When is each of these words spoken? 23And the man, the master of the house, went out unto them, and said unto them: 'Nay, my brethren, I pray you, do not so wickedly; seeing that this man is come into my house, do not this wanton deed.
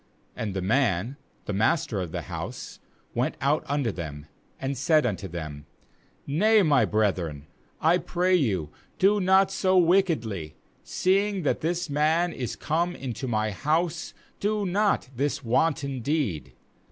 23And 0.35 0.53
the 0.55 0.61
man, 0.63 1.17
the 1.45 1.53
master 1.53 2.01
of 2.01 2.11
the 2.11 2.23
house, 2.23 2.79
went 3.13 3.37
out 3.39 3.63
unto 3.67 3.91
them, 3.91 4.25
and 4.59 4.75
said 4.75 5.05
unto 5.05 5.27
them: 5.27 5.67
'Nay, 6.25 6.63
my 6.63 6.85
brethren, 6.85 7.45
I 7.79 7.99
pray 7.99 8.33
you, 8.33 8.71
do 8.97 9.19
not 9.21 9.51
so 9.51 9.77
wickedly; 9.77 10.55
seeing 10.83 11.43
that 11.43 11.61
this 11.61 11.87
man 11.87 12.33
is 12.33 12.55
come 12.55 12.95
into 12.95 13.27
my 13.27 13.51
house, 13.51 14.15
do 14.39 14.65
not 14.65 15.07
this 15.15 15.43
wanton 15.43 15.99
deed. 15.99 16.53